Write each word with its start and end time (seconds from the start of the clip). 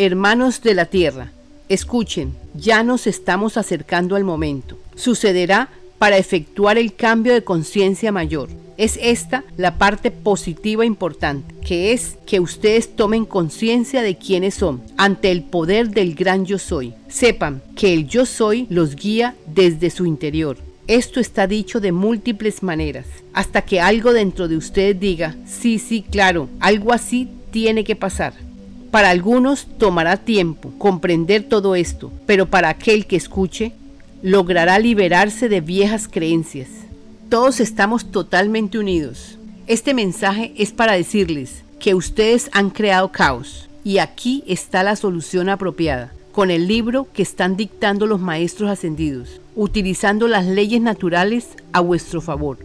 Hermanos 0.00 0.62
de 0.62 0.74
la 0.74 0.84
tierra, 0.84 1.32
escuchen, 1.68 2.32
ya 2.54 2.84
nos 2.84 3.08
estamos 3.08 3.56
acercando 3.56 4.14
al 4.14 4.22
momento. 4.22 4.78
Sucederá 4.94 5.70
para 5.98 6.18
efectuar 6.18 6.78
el 6.78 6.94
cambio 6.94 7.34
de 7.34 7.42
conciencia 7.42 8.12
mayor. 8.12 8.48
Es 8.76 8.96
esta 9.02 9.42
la 9.56 9.76
parte 9.76 10.12
positiva 10.12 10.84
importante, 10.86 11.52
que 11.66 11.92
es 11.92 12.16
que 12.26 12.38
ustedes 12.38 12.94
tomen 12.94 13.24
conciencia 13.24 14.00
de 14.02 14.16
quiénes 14.16 14.54
son 14.54 14.80
ante 14.96 15.32
el 15.32 15.42
poder 15.42 15.90
del 15.90 16.14
gran 16.14 16.46
yo 16.46 16.60
soy. 16.60 16.94
Sepan 17.08 17.60
que 17.74 17.92
el 17.92 18.06
yo 18.06 18.24
soy 18.24 18.68
los 18.70 18.94
guía 18.94 19.34
desde 19.48 19.90
su 19.90 20.06
interior. 20.06 20.58
Esto 20.86 21.18
está 21.18 21.48
dicho 21.48 21.80
de 21.80 21.90
múltiples 21.90 22.62
maneras, 22.62 23.06
hasta 23.32 23.62
que 23.62 23.80
algo 23.80 24.12
dentro 24.12 24.46
de 24.46 24.58
ustedes 24.58 25.00
diga, 25.00 25.34
sí, 25.44 25.80
sí, 25.80 26.04
claro, 26.08 26.48
algo 26.60 26.92
así 26.92 27.28
tiene 27.50 27.82
que 27.82 27.96
pasar. 27.96 28.34
Para 28.90 29.10
algunos 29.10 29.66
tomará 29.78 30.16
tiempo 30.16 30.72
comprender 30.78 31.42
todo 31.42 31.74
esto, 31.74 32.10
pero 32.26 32.46
para 32.46 32.70
aquel 32.70 33.06
que 33.06 33.16
escuche, 33.16 33.72
logrará 34.22 34.78
liberarse 34.78 35.50
de 35.50 35.60
viejas 35.60 36.08
creencias. 36.08 36.68
Todos 37.28 37.60
estamos 37.60 38.10
totalmente 38.10 38.78
unidos. 38.78 39.38
Este 39.66 39.92
mensaje 39.92 40.54
es 40.56 40.72
para 40.72 40.94
decirles 40.94 41.62
que 41.78 41.94
ustedes 41.94 42.48
han 42.52 42.70
creado 42.70 43.12
caos 43.12 43.68
y 43.84 43.98
aquí 43.98 44.42
está 44.46 44.82
la 44.82 44.96
solución 44.96 45.50
apropiada, 45.50 46.12
con 46.32 46.50
el 46.50 46.66
libro 46.66 47.06
que 47.12 47.22
están 47.22 47.56
dictando 47.56 48.06
los 48.06 48.20
maestros 48.20 48.70
ascendidos, 48.70 49.40
utilizando 49.54 50.28
las 50.28 50.46
leyes 50.46 50.80
naturales 50.80 51.48
a 51.72 51.80
vuestro 51.80 52.22
favor. 52.22 52.58